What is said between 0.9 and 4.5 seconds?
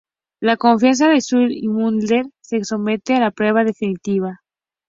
de Scully en Mulder se somete a la prueba definitiva.